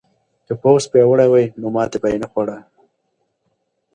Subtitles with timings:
[0.45, 2.57] که پوځ پیاوړی وای نو ماتې به یې نه خوړه.